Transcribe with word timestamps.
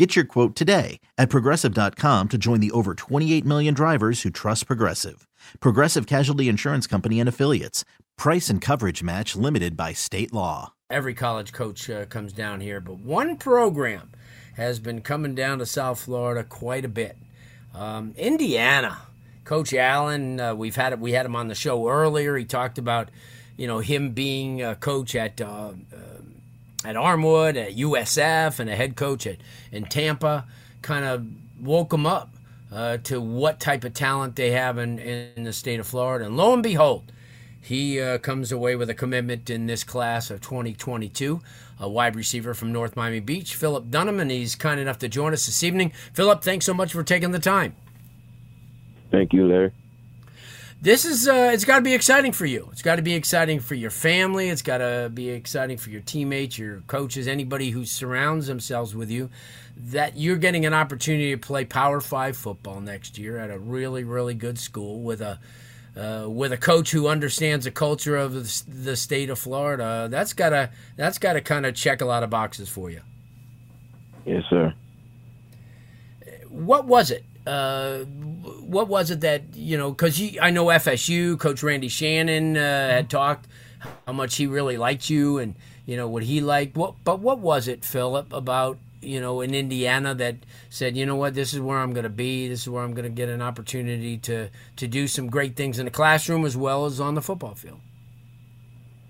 Get 0.00 0.16
your 0.16 0.24
quote 0.24 0.56
today 0.56 0.98
at 1.18 1.28
progressive.com 1.28 2.28
to 2.30 2.38
join 2.38 2.60
the 2.60 2.70
over 2.70 2.94
28 2.94 3.44
million 3.44 3.74
drivers 3.74 4.22
who 4.22 4.30
trust 4.30 4.66
Progressive. 4.66 5.28
Progressive 5.60 6.06
Casualty 6.06 6.48
Insurance 6.48 6.86
Company 6.86 7.20
and 7.20 7.28
Affiliates. 7.28 7.84
Price 8.16 8.48
and 8.48 8.62
coverage 8.62 9.02
match 9.02 9.36
limited 9.36 9.76
by 9.76 9.92
state 9.92 10.32
law. 10.32 10.72
Every 10.88 11.12
college 11.12 11.52
coach 11.52 11.90
uh, 11.90 12.06
comes 12.06 12.32
down 12.32 12.62
here, 12.62 12.80
but 12.80 12.94
one 12.94 13.36
program 13.36 14.12
has 14.56 14.80
been 14.80 15.02
coming 15.02 15.34
down 15.34 15.58
to 15.58 15.66
South 15.66 16.00
Florida 16.00 16.44
quite 16.44 16.86
a 16.86 16.88
bit. 16.88 17.18
Um, 17.74 18.14
Indiana. 18.16 19.02
Coach 19.44 19.74
Allen, 19.74 20.40
uh, 20.40 20.54
we've 20.54 20.76
had 20.76 20.98
we 20.98 21.12
had 21.12 21.26
him 21.26 21.36
on 21.36 21.48
the 21.48 21.54
show 21.54 21.86
earlier. 21.90 22.38
He 22.38 22.46
talked 22.46 22.78
about, 22.78 23.10
you 23.58 23.66
know, 23.66 23.80
him 23.80 24.12
being 24.12 24.62
a 24.62 24.76
coach 24.76 25.14
at 25.14 25.42
uh, 25.42 25.72
at 26.84 26.96
Armwood, 26.96 27.56
at 27.56 27.76
USF, 27.76 28.58
and 28.58 28.70
a 28.70 28.76
head 28.76 28.96
coach 28.96 29.26
at 29.26 29.38
in 29.70 29.84
Tampa, 29.84 30.46
kind 30.82 31.04
of 31.04 31.26
woke 31.60 31.90
them 31.90 32.06
up 32.06 32.30
uh, 32.72 32.98
to 32.98 33.20
what 33.20 33.60
type 33.60 33.84
of 33.84 33.94
talent 33.94 34.36
they 34.36 34.52
have 34.52 34.78
in, 34.78 34.98
in 34.98 35.44
the 35.44 35.52
state 35.52 35.80
of 35.80 35.86
Florida. 35.86 36.26
And 36.26 36.36
lo 36.36 36.54
and 36.54 36.62
behold, 36.62 37.12
he 37.60 38.00
uh, 38.00 38.18
comes 38.18 38.50
away 38.50 38.76
with 38.76 38.88
a 38.88 38.94
commitment 38.94 39.50
in 39.50 39.66
this 39.66 39.84
class 39.84 40.30
of 40.30 40.40
2022, 40.40 41.40
a 41.78 41.88
wide 41.88 42.16
receiver 42.16 42.54
from 42.54 42.72
North 42.72 42.96
Miami 42.96 43.20
Beach, 43.20 43.54
Philip 43.54 43.90
Dunham, 43.90 44.18
and 44.18 44.30
he's 44.30 44.54
kind 44.54 44.80
enough 44.80 44.98
to 45.00 45.08
join 45.08 45.32
us 45.32 45.46
this 45.46 45.62
evening. 45.62 45.92
Philip, 46.14 46.42
thanks 46.42 46.64
so 46.64 46.74
much 46.74 46.92
for 46.92 47.02
taking 47.02 47.32
the 47.32 47.38
time. 47.38 47.76
Thank 49.10 49.32
you, 49.32 49.46
Larry 49.46 49.72
this 50.82 51.04
is 51.04 51.28
uh, 51.28 51.50
it's 51.52 51.64
got 51.64 51.76
to 51.76 51.82
be 51.82 51.92
exciting 51.92 52.32
for 52.32 52.46
you. 52.46 52.68
It's 52.72 52.82
got 52.82 52.96
to 52.96 53.02
be 53.02 53.14
exciting 53.14 53.60
for 53.60 53.74
your 53.74 53.90
family. 53.90 54.48
It's 54.48 54.62
got 54.62 54.78
to 54.78 55.10
be 55.12 55.28
exciting 55.28 55.76
for 55.76 55.90
your 55.90 56.00
teammates, 56.00 56.58
your 56.58 56.80
coaches, 56.86 57.28
anybody 57.28 57.70
who 57.70 57.84
surrounds 57.84 58.46
themselves 58.46 58.94
with 58.94 59.10
you. 59.10 59.28
That 59.76 60.16
you're 60.16 60.36
getting 60.36 60.64
an 60.66 60.74
opportunity 60.74 61.30
to 61.32 61.38
play 61.38 61.64
Power 61.64 62.00
Five 62.00 62.36
football 62.36 62.80
next 62.80 63.18
year 63.18 63.38
at 63.38 63.50
a 63.50 63.58
really, 63.58 64.04
really 64.04 64.34
good 64.34 64.58
school 64.58 65.02
with 65.02 65.20
a 65.20 65.38
uh, 65.96 66.28
with 66.28 66.52
a 66.52 66.56
coach 66.56 66.90
who 66.92 67.08
understands 67.08 67.64
the 67.64 67.70
culture 67.70 68.16
of 68.16 68.32
the 68.32 68.96
state 68.96 69.28
of 69.28 69.38
Florida. 69.38 70.08
That's 70.10 70.32
gotta 70.32 70.70
that's 70.96 71.18
gotta 71.18 71.42
kind 71.42 71.66
of 71.66 71.74
check 71.74 72.00
a 72.00 72.06
lot 72.06 72.22
of 72.22 72.30
boxes 72.30 72.68
for 72.68 72.90
you. 72.90 73.00
Yes, 74.24 74.44
sir. 74.48 74.74
What 76.48 76.86
was 76.86 77.10
it? 77.10 77.24
Uh, 77.50 78.04
what 78.04 78.86
was 78.86 79.10
it 79.10 79.22
that 79.22 79.42
you 79.56 79.76
know? 79.76 79.90
Because 79.90 80.22
I 80.40 80.50
know 80.50 80.66
FSU 80.66 81.36
coach 81.36 81.64
Randy 81.64 81.88
Shannon 81.88 82.56
uh, 82.56 82.60
had 82.60 83.10
talked 83.10 83.48
how 84.06 84.12
much 84.12 84.36
he 84.36 84.46
really 84.46 84.76
liked 84.76 85.10
you, 85.10 85.38
and 85.38 85.56
you 85.84 85.96
know 85.96 86.06
what 86.06 86.22
he 86.22 86.40
liked. 86.40 86.76
What, 86.76 86.94
but 87.02 87.18
what 87.18 87.40
was 87.40 87.66
it, 87.66 87.84
Philip, 87.84 88.32
about 88.32 88.78
you 89.00 89.20
know 89.20 89.40
in 89.40 89.52
Indiana 89.52 90.14
that 90.14 90.36
said, 90.68 90.96
you 90.96 91.04
know 91.04 91.16
what, 91.16 91.34
this 91.34 91.52
is 91.52 91.58
where 91.58 91.80
I'm 91.80 91.92
going 91.92 92.04
to 92.04 92.08
be. 92.08 92.46
This 92.46 92.60
is 92.60 92.68
where 92.68 92.84
I'm 92.84 92.94
going 92.94 93.02
to 93.02 93.10
get 93.10 93.28
an 93.28 93.42
opportunity 93.42 94.16
to 94.18 94.48
to 94.76 94.86
do 94.86 95.08
some 95.08 95.28
great 95.28 95.56
things 95.56 95.80
in 95.80 95.86
the 95.86 95.90
classroom 95.90 96.44
as 96.44 96.56
well 96.56 96.86
as 96.86 97.00
on 97.00 97.16
the 97.16 97.22
football 97.22 97.56
field. 97.56 97.80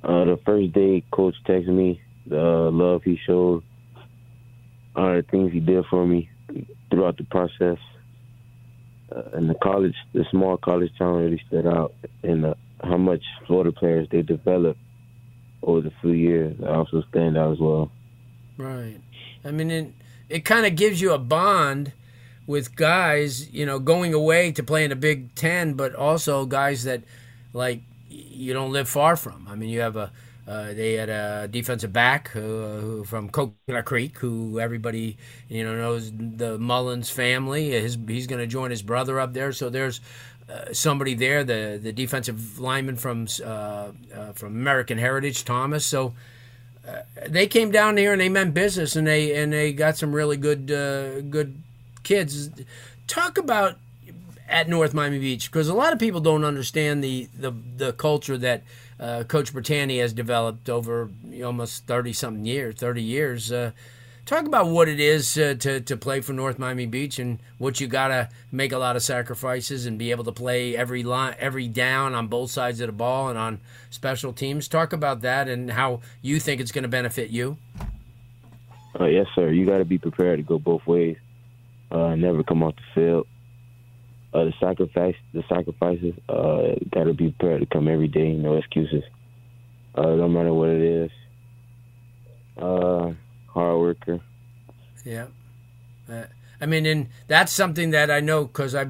Uh, 0.02 0.24
the 0.24 0.38
first 0.46 0.72
day, 0.72 1.04
coach 1.12 1.34
texted 1.46 1.68
me 1.68 2.00
the 2.26 2.70
love 2.72 3.02
he 3.02 3.20
showed, 3.26 3.62
all 4.96 5.14
the 5.14 5.26
things 5.30 5.52
he 5.52 5.60
did 5.60 5.84
for 5.90 6.06
me 6.06 6.30
throughout 6.90 7.18
the 7.18 7.24
process 7.24 7.76
uh, 9.14 9.22
and 9.32 9.48
the 9.50 9.54
college, 9.54 9.94
the 10.12 10.24
small 10.30 10.56
college 10.56 10.92
town 10.98 11.16
really 11.16 11.42
stood 11.48 11.66
out 11.66 11.94
in 12.22 12.44
uh, 12.44 12.54
how 12.82 12.96
much 12.96 13.22
Florida 13.46 13.72
players 13.72 14.08
they 14.10 14.22
developed 14.22 14.78
over 15.62 15.80
the 15.80 15.92
few 16.00 16.12
years. 16.12 16.56
also 16.66 17.02
stand 17.10 17.36
out 17.36 17.52
as 17.52 17.58
well. 17.58 17.90
Right. 18.56 19.00
I 19.44 19.50
mean, 19.50 19.70
it, 19.70 19.92
it 20.28 20.44
kind 20.44 20.66
of 20.66 20.76
gives 20.76 21.00
you 21.00 21.12
a 21.12 21.18
bond 21.18 21.92
with 22.46 22.74
guys, 22.76 23.50
you 23.52 23.64
know, 23.66 23.78
going 23.78 24.14
away 24.14 24.52
to 24.52 24.62
play 24.62 24.84
in 24.84 24.90
the 24.90 24.96
Big 24.96 25.34
Ten, 25.34 25.74
but 25.74 25.94
also 25.94 26.46
guys 26.46 26.84
that, 26.84 27.02
like, 27.52 27.82
you 28.08 28.52
don't 28.52 28.72
live 28.72 28.88
far 28.88 29.16
from. 29.16 29.46
I 29.48 29.54
mean, 29.54 29.68
you 29.68 29.80
have 29.80 29.96
a 29.96 30.10
uh, 30.50 30.74
they 30.74 30.94
had 30.94 31.08
a 31.08 31.46
defensive 31.46 31.92
back 31.92 32.28
who, 32.30 32.40
who, 32.80 33.04
from 33.04 33.28
Coconut 33.28 33.84
Creek, 33.84 34.18
who 34.18 34.58
everybody 34.58 35.16
you 35.48 35.62
know 35.62 35.76
knows 35.76 36.10
the 36.12 36.58
Mullins 36.58 37.08
family. 37.08 37.70
His, 37.70 37.96
he's 38.08 38.26
going 38.26 38.40
to 38.40 38.48
join 38.48 38.72
his 38.72 38.82
brother 38.82 39.20
up 39.20 39.32
there. 39.32 39.52
So 39.52 39.70
there's 39.70 40.00
uh, 40.48 40.72
somebody 40.72 41.14
there, 41.14 41.44
the 41.44 41.78
the 41.80 41.92
defensive 41.92 42.58
lineman 42.58 42.96
from 42.96 43.28
uh, 43.44 43.92
uh 44.12 44.32
from 44.34 44.56
American 44.56 44.98
Heritage, 44.98 45.44
Thomas. 45.44 45.86
So 45.86 46.14
uh, 46.88 47.02
they 47.28 47.46
came 47.46 47.70
down 47.70 47.96
here 47.96 48.10
and 48.10 48.20
they 48.20 48.28
meant 48.28 48.52
business, 48.52 48.96
and 48.96 49.06
they 49.06 49.40
and 49.40 49.52
they 49.52 49.72
got 49.72 49.96
some 49.96 50.12
really 50.12 50.36
good 50.36 50.66
good 51.30 51.62
kids. 52.02 52.50
Talk 53.06 53.38
about 53.38 53.76
at 54.48 54.68
North 54.68 54.94
Miami 54.94 55.20
Beach 55.20 55.48
because 55.48 55.68
a 55.68 55.74
lot 55.74 55.92
of 55.92 56.00
people 56.00 56.20
don't 56.20 56.44
understand 56.44 57.04
the 57.04 57.28
the, 57.38 57.52
the 57.76 57.92
culture 57.92 58.36
that 58.38 58.64
uh, 59.00 59.24
Coach 59.24 59.54
Bertani 59.54 59.98
has 60.00 60.12
developed 60.12 60.68
over 60.68 61.10
almost 61.42 61.86
30 61.86 62.12
something 62.12 62.44
years, 62.44 62.74
30 62.74 63.02
years. 63.02 63.50
Uh, 63.50 63.70
talk 64.26 64.46
about 64.46 64.66
what 64.66 64.88
it 64.88 65.00
is 65.00 65.38
uh, 65.38 65.54
to, 65.58 65.80
to 65.80 65.96
play 65.96 66.20
for 66.20 66.34
North 66.34 66.58
Miami 66.58 66.84
Beach 66.84 67.18
and 67.18 67.38
what 67.56 67.80
you 67.80 67.86
got 67.86 68.08
to 68.08 68.28
make 68.52 68.72
a 68.72 68.78
lot 68.78 68.96
of 68.96 69.02
sacrifices 69.02 69.86
and 69.86 69.98
be 69.98 70.10
able 70.10 70.24
to 70.24 70.32
play 70.32 70.76
every 70.76 71.02
line, 71.02 71.34
every 71.38 71.66
down 71.66 72.14
on 72.14 72.28
both 72.28 72.50
sides 72.50 72.80
of 72.80 72.88
the 72.88 72.92
ball 72.92 73.30
and 73.30 73.38
on 73.38 73.60
special 73.88 74.34
teams. 74.34 74.68
Talk 74.68 74.92
about 74.92 75.22
that 75.22 75.48
and 75.48 75.70
how 75.70 76.00
you 76.20 76.38
think 76.38 76.60
it's 76.60 76.72
going 76.72 76.82
to 76.82 76.88
benefit 76.88 77.30
you. 77.30 77.56
Uh, 78.98 79.06
yes, 79.06 79.26
sir. 79.34 79.50
You 79.50 79.64
got 79.64 79.78
to 79.78 79.86
be 79.86 79.96
prepared 79.96 80.40
to 80.40 80.42
go 80.42 80.58
both 80.58 80.86
ways. 80.86 81.16
Uh, 81.90 82.14
never 82.16 82.44
come 82.44 82.62
off 82.62 82.74
the 82.76 83.00
field 83.00 83.26
uh, 84.32 84.44
the 84.44 84.54
sacrifice, 84.60 85.16
the 85.32 85.42
sacrifices, 85.48 86.14
uh, 86.28 86.74
to 86.92 87.14
be 87.14 87.30
prepared 87.30 87.60
to 87.60 87.66
come 87.66 87.88
every 87.88 88.08
day. 88.08 88.32
No 88.32 88.56
excuses. 88.56 89.02
Uh, 89.94 90.14
no 90.14 90.28
matter 90.28 90.52
what 90.52 90.68
it 90.68 90.82
is. 90.82 91.10
Uh, 92.56 93.12
hard 93.48 93.80
worker. 93.80 94.20
Yeah. 95.04 95.26
Uh, 96.08 96.24
I 96.60 96.66
mean, 96.66 96.86
and 96.86 97.08
that's 97.26 97.52
something 97.52 97.90
that 97.90 98.10
I 98.10 98.20
know 98.20 98.44
because 98.44 98.74
I, 98.74 98.82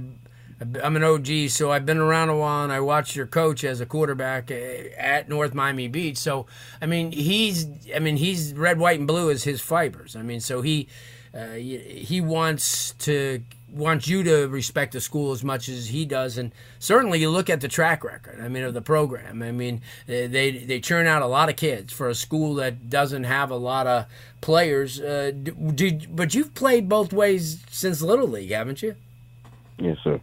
I'm 0.61 0.97
an 0.97 1.05
OG, 1.05 1.49
so 1.49 1.73
I've 1.73 1.87
been 1.87 1.99
around 1.99 2.29
a 2.29 2.37
while, 2.37 2.65
and 2.65 2.73
I 2.73 2.81
watched 2.81 3.17
your 3.17 3.27
coach 3.27 3.65
as 3.65 3.81
a 3.81 3.87
quarterback 3.87 4.50
at 4.50 5.29
North 5.29 5.55
Miami 5.55 5.88
Beach. 5.88 6.19
So, 6.19 6.47
I 6.82 6.87
mean, 6.87 7.12
he's, 7.12 7.67
I 7.94 7.99
mean, 7.99 8.17
he's 8.17 8.53
red, 8.53 8.79
white, 8.79 8.99
and 8.99 9.09
blue 9.09 9.31
as 9.31 9.44
his 9.44 9.61
fibers. 9.61 10.17
I 10.17 10.23
mean, 10.23 10.41
so 10.41 10.61
he, 10.61 10.88
uh, 11.32 11.53
he 11.53 12.20
wants 12.20 12.93
to 12.99 13.43
wants 13.72 14.08
you 14.08 14.22
to 14.22 14.46
respect 14.49 14.93
the 14.93 15.00
school 15.00 15.32
as 15.32 15.44
much 15.44 15.69
as 15.69 15.88
he 15.88 16.05
does, 16.05 16.38
and 16.38 16.52
certainly 16.78 17.20
you 17.20 17.31
look 17.31 17.50
at 17.50 17.61
the 17.61 17.69
track 17.69 18.05
record. 18.05 18.40
I 18.40 18.49
mean, 18.49 18.64
of 18.64 18.75
the 18.75 18.82
program. 18.82 19.43
I 19.43 19.52
mean, 19.52 19.82
they 20.06 20.26
they 20.26 20.81
churn 20.81 21.06
out 21.06 21.22
a 21.22 21.26
lot 21.26 21.49
of 21.49 21.56
kids 21.56 21.93
for 21.93 22.08
a 22.08 22.14
school 22.14 22.55
that 22.55 22.90
doesn't 22.90 23.25
have 23.25 23.50
a 23.50 23.56
lot 23.56 23.87
of 23.87 24.06
players. 24.40 25.00
Uh, 25.00 25.32
did, 25.32 26.14
but 26.14 26.34
you've 26.34 26.55
played 26.55 26.88
both 26.88 27.12
ways 27.12 27.64
since 27.70 28.02
little 28.02 28.28
league, 28.28 28.50
haven't 28.50 28.82
you? 28.82 28.96
Yes, 29.78 29.96
sir. 30.05 30.20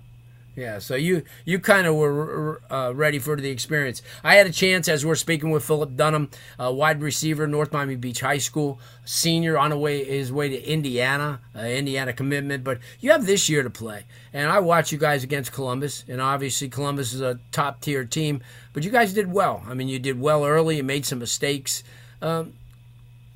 Yeah, 0.58 0.80
so 0.80 0.96
you 0.96 1.22
you 1.46 1.60
kind 1.60 1.86
of 1.86 1.94
were 1.94 2.60
uh, 2.72 2.92
ready 2.96 3.20
for 3.20 3.36
the 3.36 3.52
experience. 3.52 4.02
I 4.24 4.38
had 4.38 4.48
a 4.48 4.52
chance 4.52 4.88
as 4.88 5.06
we're 5.06 5.14
speaking 5.14 5.52
with 5.52 5.64
Philip 5.64 5.96
Dunham, 5.96 6.32
wide 6.58 7.00
receiver, 7.00 7.46
North 7.46 7.72
Miami 7.72 7.96
Beach 7.96 8.22
High 8.22 8.40
School, 8.40 8.80
senior 9.06 9.56
on 9.56 9.80
way 9.80 10.04
his 10.04 10.32
way 10.32 10.50
to 10.50 10.60
Indiana, 10.68 11.42
uh, 11.56 11.60
Indiana 11.60 12.12
commitment. 12.12 12.64
But 12.64 12.80
you 13.00 13.12
have 13.12 13.28
this 13.28 13.48
year 13.48 13.62
to 13.62 13.70
play, 13.70 14.06
and 14.34 14.50
I 14.50 14.58
watched 14.58 14.92
you 14.92 14.98
guys 14.98 15.24
against 15.24 15.52
Columbus, 15.52 16.04
and 16.08 16.20
obviously 16.20 16.70
Columbus 16.70 17.14
is 17.14 17.22
a 17.22 17.40
top 17.52 17.82
tier 17.82 18.04
team. 18.04 18.42
But 18.74 18.82
you 18.82 18.90
guys 18.90 19.14
did 19.14 19.32
well. 19.32 19.64
I 19.68 19.76
mean, 19.76 19.88
you 19.88 20.00
did 20.00 20.20
well 20.20 20.44
early. 20.44 20.78
You 20.78 20.84
made 20.84 21.06
some 21.06 21.20
mistakes. 21.20 21.84
Um, 22.20 22.54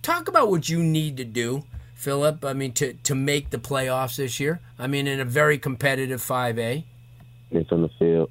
talk 0.01 0.27
about 0.27 0.49
what 0.49 0.69
you 0.69 0.81
need 0.81 1.17
to 1.17 1.23
do. 1.23 1.65
Philip, 1.93 2.43
I 2.43 2.53
mean, 2.53 2.71
to, 2.73 2.93
to 2.93 3.13
make 3.13 3.51
the 3.51 3.59
playoffs 3.59 4.15
this 4.15 4.39
year. 4.39 4.59
I 4.79 4.87
mean, 4.87 5.05
in 5.05 5.19
a 5.19 5.25
very 5.25 5.59
competitive 5.59 6.19
5A 6.19 6.85
on 7.71 7.81
the 7.81 7.89
field. 7.99 8.29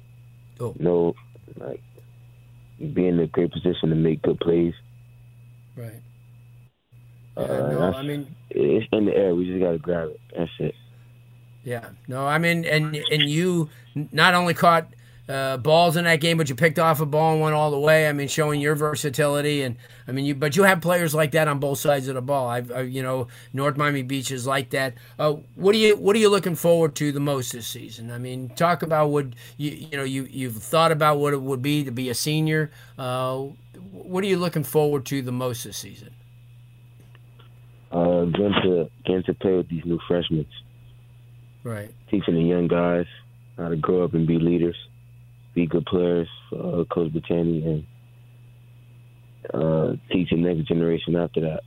Oh. 0.59 0.75
No, 0.79 1.15
like 1.57 1.81
be 2.93 3.07
in 3.07 3.19
a 3.19 3.27
great 3.27 3.51
position 3.51 3.89
to 3.89 3.95
make 3.95 4.21
good 4.21 4.39
plays. 4.39 4.73
Right. 5.75 6.01
Uh, 7.37 7.45
no, 7.47 7.93
I 7.95 8.01
mean 8.01 8.35
it's 8.49 8.87
in 8.91 9.05
the 9.05 9.15
air. 9.15 9.35
We 9.35 9.47
just 9.47 9.59
gotta 9.59 9.77
grab 9.77 10.09
it. 10.09 10.19
That's 10.35 10.51
it. 10.59 10.75
Yeah. 11.63 11.89
No, 12.07 12.25
I 12.25 12.37
mean, 12.37 12.65
and 12.65 12.95
and 12.95 13.23
you 13.23 13.69
not 14.11 14.33
only 14.33 14.53
caught 14.53 14.87
uh, 15.29 15.57
balls 15.57 15.95
in 15.95 16.05
that 16.05 16.19
game, 16.19 16.37
but 16.37 16.49
you 16.49 16.55
picked 16.55 16.79
off 16.79 16.99
a 16.99 17.05
ball 17.05 17.33
and 17.33 17.41
went 17.41 17.55
all 17.55 17.71
the 17.71 17.79
way. 17.79 18.07
I 18.07 18.13
mean, 18.13 18.27
showing 18.27 18.59
your 18.59 18.75
versatility, 18.75 19.61
and 19.61 19.77
I 20.07 20.11
mean, 20.11 20.25
you 20.25 20.35
but 20.35 20.55
you 20.55 20.63
have 20.63 20.81
players 20.81 21.13
like 21.13 21.31
that 21.31 21.47
on 21.47 21.59
both 21.59 21.79
sides 21.79 22.07
of 22.07 22.15
the 22.15 22.21
ball. 22.21 22.49
I've, 22.49 22.71
I, 22.71 22.81
you 22.81 23.03
know, 23.03 23.27
North 23.53 23.77
Miami 23.77 24.01
Beach 24.01 24.31
is 24.31 24.47
like 24.47 24.71
that. 24.71 24.95
Uh, 25.19 25.33
what 25.55 25.75
are 25.75 25.77
you 25.77 25.95
What 25.95 26.15
are 26.15 26.19
you 26.19 26.29
looking 26.29 26.55
forward 26.55 26.95
to 26.95 27.11
the 27.11 27.19
most 27.19 27.53
this 27.53 27.67
season? 27.67 28.11
I 28.11 28.17
mean, 28.17 28.49
talk 28.49 28.81
about 28.81 29.07
what 29.07 29.27
you 29.57 29.71
you 29.71 29.97
know 29.97 30.03
you 30.03 30.27
you've 30.29 30.61
thought 30.61 30.91
about 30.91 31.19
what 31.19 31.33
it 31.33 31.41
would 31.41 31.61
be 31.61 31.83
to 31.83 31.91
be 31.91 32.09
a 32.09 32.15
senior. 32.15 32.71
Uh, 32.97 33.45
what 33.91 34.23
are 34.23 34.27
you 34.27 34.37
looking 34.37 34.63
forward 34.63 35.05
to 35.07 35.21
the 35.21 35.31
most 35.31 35.63
this 35.63 35.77
season? 35.77 36.13
Uh, 37.91 38.25
getting 38.25 38.53
to 38.63 38.89
getting 39.05 39.23
to 39.23 39.33
play 39.35 39.53
with 39.53 39.69
these 39.69 39.85
new 39.85 39.99
freshmen. 40.07 40.45
Right. 41.63 41.93
Teaching 42.09 42.35
the 42.35 42.41
young 42.41 42.67
guys 42.67 43.05
how 43.57 43.69
to 43.69 43.75
grow 43.75 44.03
up 44.03 44.13
and 44.13 44.25
be 44.25 44.39
leaders 44.39 44.75
be 45.53 45.65
good 45.65 45.85
players 45.85 46.27
uh, 46.53 46.83
Coach 46.89 47.11
Bertani 47.11 47.65
and 47.65 47.85
uh, 49.53 49.95
teach 50.11 50.29
the 50.29 50.37
next 50.37 50.67
generation 50.67 51.15
after 51.15 51.41
that. 51.41 51.61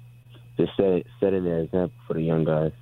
Just 0.56 0.76
set, 0.76 1.04
setting 1.20 1.46
an 1.46 1.60
example 1.60 1.96
for 2.06 2.14
the 2.14 2.22
young 2.22 2.44
guys. 2.44 2.72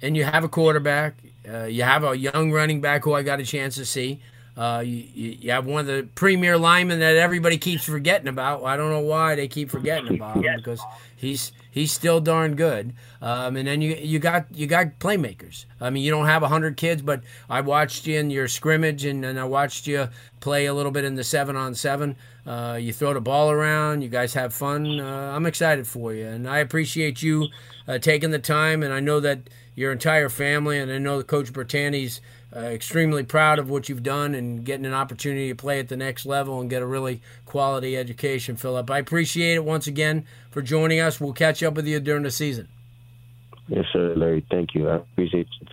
And 0.00 0.16
you 0.16 0.24
have 0.24 0.44
a 0.44 0.48
quarterback. 0.48 1.14
Uh, 1.48 1.64
you 1.64 1.82
have 1.84 2.04
a 2.04 2.16
young 2.16 2.50
running 2.50 2.80
back 2.80 3.04
who 3.04 3.14
I 3.14 3.22
got 3.22 3.40
a 3.40 3.44
chance 3.44 3.76
to 3.76 3.84
see. 3.84 4.20
Uh, 4.56 4.82
you, 4.84 5.04
you 5.14 5.50
have 5.50 5.64
one 5.64 5.80
of 5.80 5.86
the 5.86 6.06
premier 6.14 6.58
linemen 6.58 6.98
that 7.00 7.16
everybody 7.16 7.56
keeps 7.56 7.84
forgetting 7.84 8.28
about. 8.28 8.64
I 8.64 8.76
don't 8.76 8.90
know 8.90 9.00
why 9.00 9.34
they 9.34 9.48
keep 9.48 9.70
forgetting 9.70 10.14
about 10.14 10.44
him 10.44 10.56
because 10.56 10.80
he's 11.16 11.52
he's 11.70 11.90
still 11.90 12.20
darn 12.20 12.54
good. 12.54 12.92
Um, 13.22 13.56
and 13.56 13.66
then 13.66 13.80
you 13.80 13.94
you 13.94 14.18
got 14.18 14.46
you 14.52 14.66
got 14.66 14.98
playmakers. 14.98 15.64
I 15.80 15.88
mean, 15.88 16.02
you 16.04 16.10
don't 16.10 16.26
have 16.26 16.42
hundred 16.42 16.76
kids, 16.76 17.00
but 17.00 17.22
I 17.48 17.62
watched 17.62 18.06
you 18.06 18.18
in 18.18 18.30
your 18.30 18.46
scrimmage, 18.46 19.04
and, 19.06 19.24
and 19.24 19.40
I 19.40 19.44
watched 19.44 19.86
you 19.86 20.08
play 20.40 20.66
a 20.66 20.74
little 20.74 20.92
bit 20.92 21.04
in 21.04 21.14
the 21.14 21.24
seven 21.24 21.56
on 21.56 21.74
seven. 21.74 22.16
Uh, 22.46 22.78
you 22.80 22.92
throw 22.92 23.14
the 23.14 23.20
ball 23.20 23.50
around. 23.50 24.02
You 24.02 24.08
guys 24.08 24.34
have 24.34 24.52
fun. 24.52 25.00
Uh, 25.00 25.32
I'm 25.34 25.46
excited 25.46 25.86
for 25.86 26.12
you, 26.12 26.26
and 26.26 26.46
I 26.48 26.58
appreciate 26.58 27.22
you 27.22 27.48
uh, 27.88 27.98
taking 27.98 28.32
the 28.32 28.38
time. 28.38 28.82
And 28.82 28.92
I 28.92 29.00
know 29.00 29.18
that 29.20 29.48
your 29.74 29.92
entire 29.92 30.28
family, 30.28 30.78
and 30.78 30.92
I 30.92 30.98
know 30.98 31.18
that 31.18 31.26
Coach 31.26 31.52
Bertani's 31.52 32.20
uh, 32.54 32.60
extremely 32.60 33.22
proud 33.22 33.58
of 33.58 33.70
what 33.70 33.88
you've 33.88 34.02
done 34.02 34.34
and 34.34 34.64
getting 34.64 34.84
an 34.84 34.92
opportunity 34.92 35.48
to 35.48 35.54
play 35.54 35.78
at 35.78 35.88
the 35.88 35.96
next 35.96 36.26
level 36.26 36.60
and 36.60 36.68
get 36.68 36.82
a 36.82 36.86
really 36.86 37.22
quality 37.46 37.96
education, 37.96 38.56
Philip. 38.56 38.90
I 38.90 38.98
appreciate 38.98 39.54
it 39.54 39.64
once 39.64 39.86
again 39.86 40.26
for 40.50 40.60
joining 40.60 41.00
us. 41.00 41.20
We'll 41.20 41.32
catch 41.32 41.62
up 41.62 41.74
with 41.74 41.86
you 41.86 41.98
during 42.00 42.24
the 42.24 42.30
season. 42.30 42.68
Yes, 43.68 43.86
sir, 43.92 44.14
Larry. 44.16 44.44
Thank 44.50 44.74
you. 44.74 44.88
I 44.88 44.96
appreciate 44.96 45.48
it. 45.60 45.68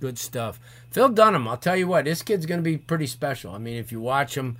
Good 0.00 0.18
stuff. 0.18 0.60
Phil 0.90 1.08
Dunham, 1.08 1.48
I'll 1.48 1.56
tell 1.56 1.76
you 1.76 1.88
what, 1.88 2.04
this 2.04 2.22
kid's 2.22 2.46
going 2.46 2.60
to 2.60 2.64
be 2.64 2.78
pretty 2.78 3.06
special. 3.06 3.52
I 3.52 3.58
mean, 3.58 3.76
if 3.76 3.92
you 3.92 4.00
watch 4.00 4.36
him, 4.36 4.56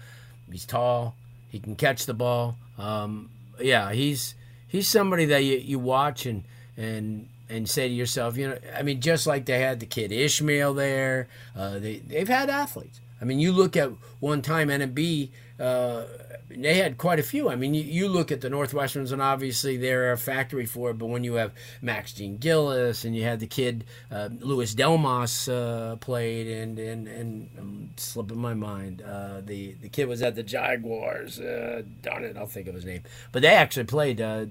he's 0.50 0.64
tall, 0.64 1.14
he 1.48 1.58
can 1.60 1.76
catch 1.76 2.06
the 2.06 2.14
ball. 2.14 2.56
Um, 2.76 3.30
yeah, 3.60 3.92
he's 3.92 4.34
he's 4.66 4.88
somebody 4.88 5.26
that 5.26 5.44
you, 5.44 5.58
you 5.58 5.78
watch 5.78 6.26
and 6.26 6.44
and 6.76 7.28
and 7.50 7.68
say 7.68 7.88
to 7.88 7.94
yourself, 7.94 8.36
you 8.36 8.48
know, 8.48 8.58
I 8.76 8.82
mean, 8.82 9.00
just 9.00 9.26
like 9.26 9.46
they 9.46 9.58
had 9.58 9.80
the 9.80 9.86
kid 9.86 10.12
Ishmael 10.12 10.74
there, 10.74 11.28
uh, 11.56 11.78
they 11.78 11.96
they've 11.98 12.28
had 12.28 12.48
athletes. 12.48 13.00
I 13.20 13.24
mean, 13.24 13.38
you 13.38 13.52
look 13.52 13.76
at 13.76 13.90
one 14.18 14.40
time 14.40 14.68
NMB, 14.68 15.28
uh, 15.60 16.04
they 16.48 16.74
had 16.74 16.98
quite 16.98 17.18
a 17.18 17.22
few. 17.22 17.48
I 17.48 17.54
mean, 17.54 17.74
you, 17.74 17.82
you 17.82 18.08
look 18.08 18.32
at 18.32 18.40
the 18.40 18.48
Northwesterns, 18.48 19.12
and 19.12 19.20
obviously 19.20 19.76
they're 19.76 20.10
a 20.12 20.16
factory 20.16 20.66
for 20.66 20.90
it. 20.90 20.94
But 20.94 21.06
when 21.06 21.22
you 21.22 21.34
have 21.34 21.52
Max 21.82 22.12
Jean-Gilles, 22.14 23.04
and 23.04 23.14
you 23.14 23.22
had 23.24 23.40
the 23.40 23.46
kid 23.46 23.84
uh, 24.10 24.30
Louis 24.40 24.74
Delmas 24.74 25.48
uh, 25.48 25.96
played, 25.96 26.46
and 26.46 26.78
and 26.78 27.06
and 27.06 27.50
I'm 27.58 27.90
slipping 27.96 28.38
my 28.38 28.54
mind. 28.54 29.02
Uh, 29.02 29.42
the 29.42 29.72
the 29.82 29.88
kid 29.88 30.08
was 30.08 30.22
at 30.22 30.34
the 30.34 30.42
Jaguars. 30.42 31.38
Uh, 31.38 31.82
darn 32.02 32.24
it, 32.24 32.36
I'll 32.36 32.46
think 32.46 32.66
of 32.66 32.74
his 32.74 32.84
name. 32.84 33.02
But 33.30 33.42
they 33.42 33.54
actually 33.54 33.84
played 33.84 34.20
uh, 34.20 34.46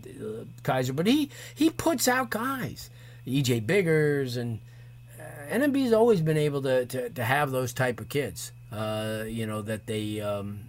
Kaiser. 0.64 0.94
But 0.94 1.08
he 1.08 1.30
he 1.56 1.70
puts 1.72 2.08
out 2.08 2.30
guys, 2.30 2.90
EJ 3.28 3.66
Biggers, 3.66 4.38
and 4.38 4.60
NMB's 5.50 5.92
always 5.92 6.22
been 6.22 6.38
able 6.38 6.62
to, 6.62 6.86
to, 6.86 7.10
to 7.10 7.24
have 7.24 7.50
those 7.50 7.74
type 7.74 8.00
of 8.00 8.10
kids. 8.10 8.52
You 8.72 9.48
know 9.48 9.64
that 9.64 9.88
they 9.88 10.22
um, 10.22 10.60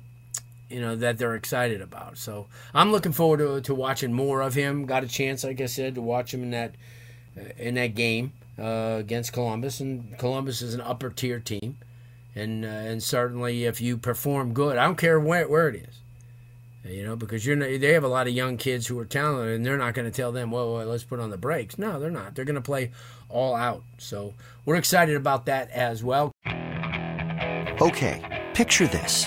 you 0.70 0.80
know 0.80 0.96
that 0.96 1.18
they're 1.18 1.34
excited 1.34 1.80
about. 1.80 2.16
So 2.16 2.46
I'm 2.72 2.92
looking 2.92 3.12
forward 3.12 3.38
to, 3.38 3.60
to 3.62 3.74
watching 3.74 4.12
more 4.12 4.40
of 4.40 4.54
him. 4.54 4.86
Got 4.86 5.04
a 5.04 5.08
chance, 5.08 5.44
like 5.44 5.60
I 5.60 5.66
said, 5.66 5.96
to 5.96 6.02
watch 6.02 6.32
him 6.32 6.42
in 6.42 6.50
that 6.52 6.74
uh, 7.36 7.50
in 7.58 7.74
that 7.74 7.94
game 7.94 8.32
uh, 8.58 8.96
against 8.98 9.32
Columbus, 9.32 9.80
and 9.80 10.16
Columbus 10.18 10.62
is 10.62 10.74
an 10.74 10.80
upper 10.80 11.10
tier 11.10 11.40
team, 11.40 11.78
and 12.34 12.64
uh, 12.64 12.68
and 12.68 13.02
certainly 13.02 13.64
if 13.64 13.80
you 13.80 13.96
perform 13.96 14.52
good, 14.52 14.76
I 14.76 14.84
don't 14.84 14.98
care 14.98 15.18
where 15.18 15.48
where 15.48 15.68
it 15.68 15.76
is. 15.76 15.96
You 16.82 17.04
know, 17.04 17.14
because 17.14 17.44
you're 17.44 17.56
not, 17.56 17.66
they 17.66 17.92
have 17.92 18.04
a 18.04 18.08
lot 18.08 18.26
of 18.26 18.32
young 18.32 18.56
kids 18.56 18.86
who 18.86 18.98
are 18.98 19.04
talented, 19.04 19.54
and 19.54 19.66
they're 19.66 19.76
not 19.76 19.92
going 19.92 20.10
to 20.10 20.16
tell 20.16 20.32
them, 20.32 20.50
well, 20.50 20.72
well, 20.74 20.86
let's 20.86 21.04
put 21.04 21.20
on 21.20 21.28
the 21.28 21.36
brakes. 21.36 21.78
No, 21.78 22.00
they're 22.00 22.10
not. 22.10 22.34
They're 22.34 22.46
going 22.46 22.54
to 22.54 22.62
play 22.62 22.90
all 23.28 23.54
out. 23.54 23.82
So 23.98 24.32
we're 24.64 24.76
excited 24.76 25.14
about 25.14 25.44
that 25.44 25.70
as 25.72 26.02
well. 26.02 26.32
Okay, 27.82 28.50
picture 28.54 28.86
this. 28.86 29.26